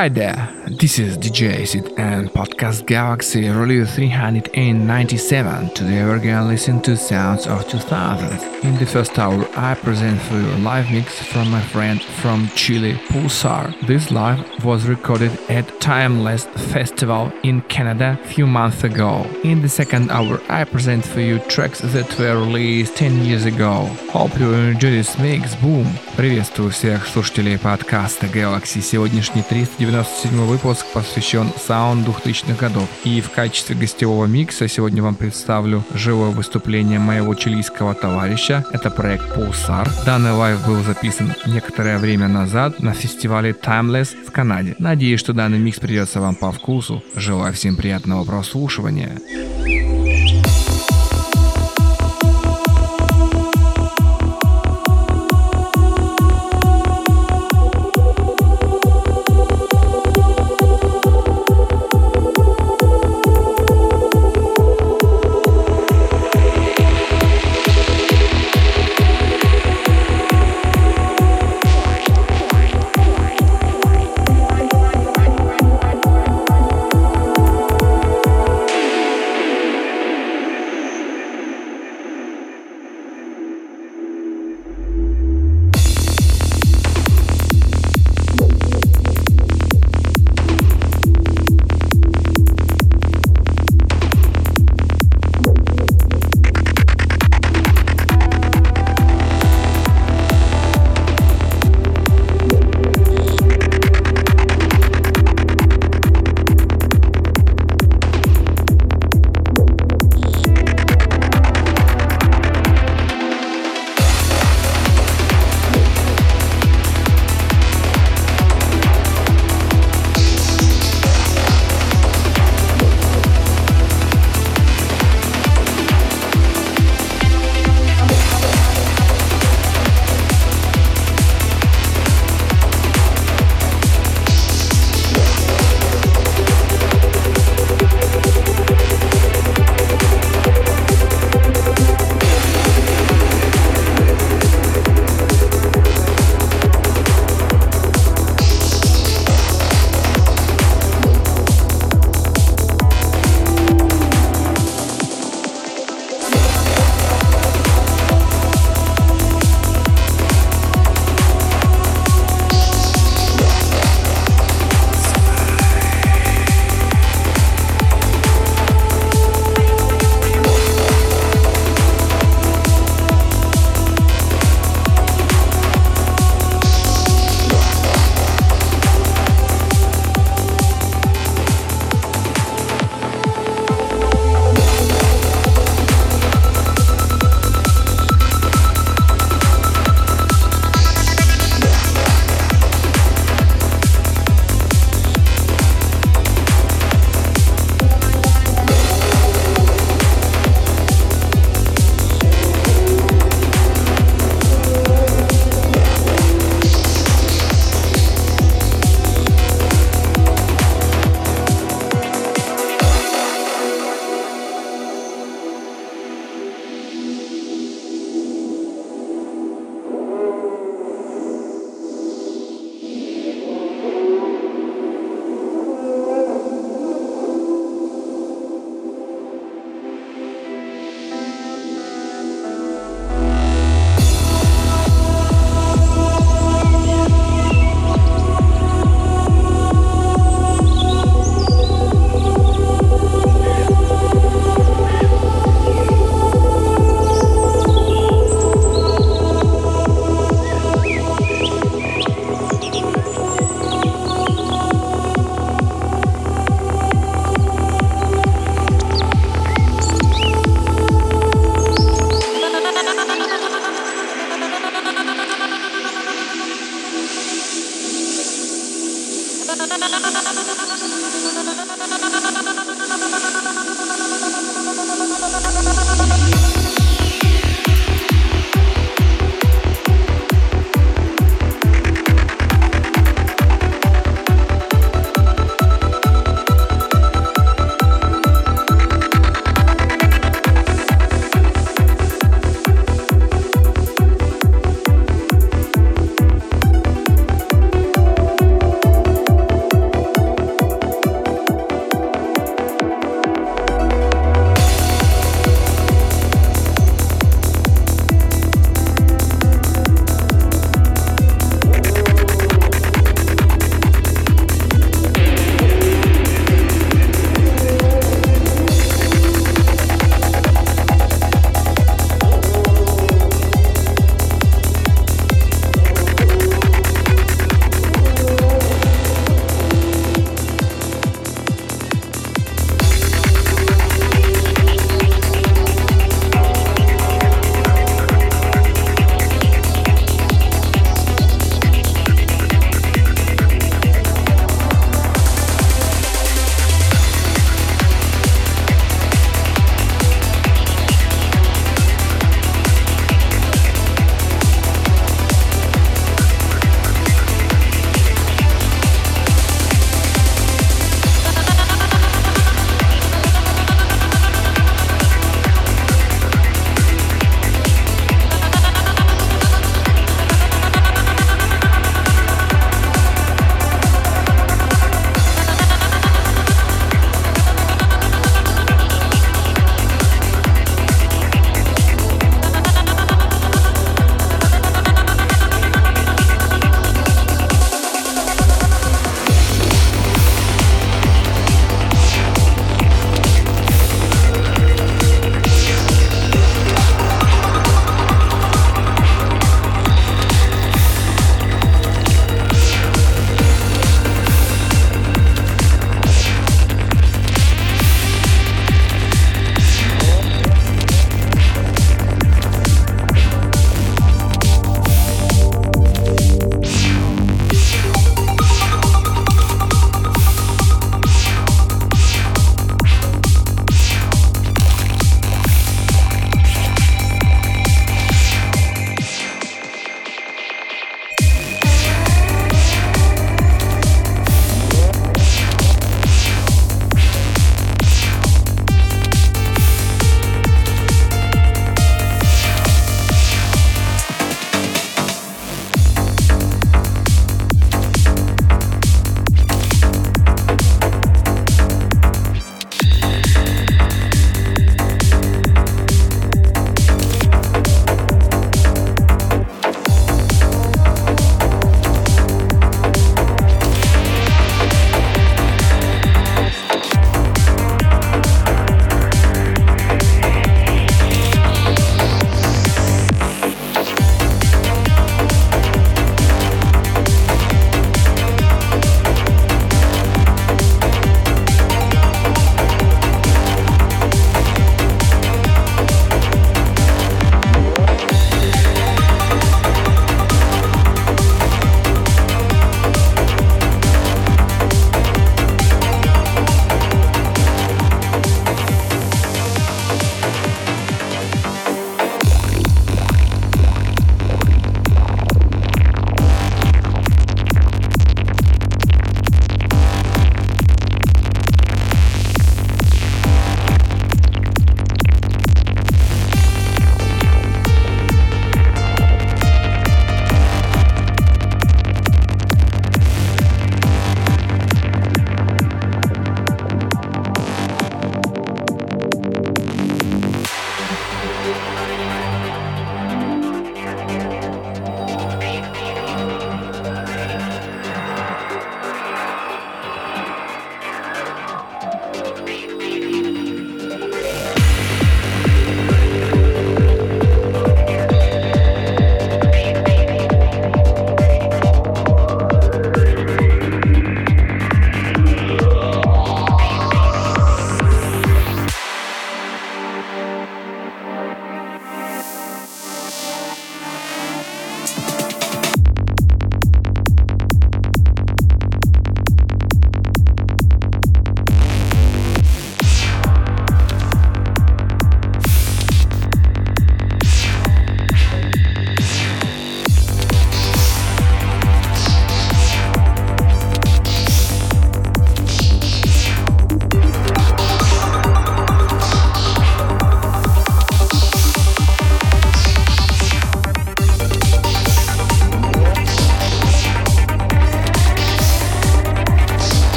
[0.00, 5.70] Hi there, this is DJ Sid and Podcast Galaxy Release 397.
[5.74, 8.40] Today we're gonna listen to sounds of 2000.
[8.64, 12.48] In the first hour, I present for you a live mix from my friend from
[12.54, 13.74] Chile, Pulsar.
[13.86, 19.26] This live was recorded at Timeless Festival in Canada a few months ago.
[19.44, 23.86] In the second hour, I present for you tracks that were released 10 years ago.
[24.10, 25.54] Hope you enjoy this mix.
[25.56, 25.86] Boom!
[26.16, 28.80] Приветствую всех слушателей подкаста Galaxy.
[28.80, 29.42] Сегодняшний
[29.91, 32.87] 397 выпуск посвящен саунду 2000-х годов.
[33.03, 38.63] И в качестве гостевого микса сегодня вам представлю живое выступление моего чилийского товарища.
[38.71, 39.89] Это проект Pulsar.
[40.05, 44.75] Данный лайв был записан некоторое время назад на фестивале Timeless в Канаде.
[44.79, 47.03] Надеюсь, что данный микс придется вам по вкусу.
[47.15, 49.17] Желаю всем приятного прослушивания.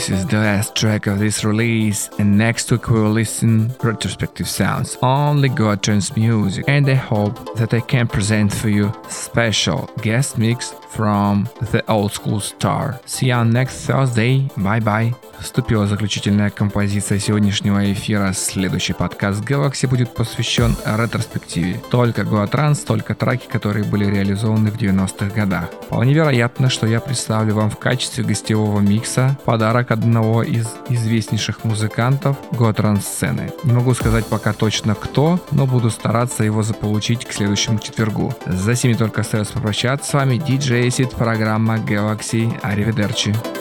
[0.00, 4.96] This is the last track of this release, and next week we'll listen retrospective sounds,
[5.02, 10.38] only God trance music, and I hope that I can present for you special guest
[10.38, 13.00] mix from the old school star.
[13.06, 14.48] See you next Thursday.
[14.56, 15.14] Bye bye.
[15.40, 18.32] Вступила заключительная композиция сегодняшнего эфира.
[18.34, 21.80] Следующий подкаст Galaxy будет посвящен ретроспективе.
[21.90, 25.70] Только Гоатранс, только траки, которые были реализованы в 90-х годах.
[25.86, 32.36] Вполне вероятно, что я представлю вам в качестве гостевого микса подарок одного из известнейших музыкантов
[32.52, 33.50] Гоатранс сцены.
[33.64, 38.34] Не могу сказать пока точно кто, но буду стараться его заполучить к следующему четвергу.
[38.46, 42.58] За сими только остается попрощаться с вами DJ Acid, программа Galaxy.
[42.62, 43.59] Аривидерчи.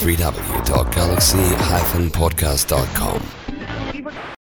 [0.00, 2.89] www.galaxy-podcast.com.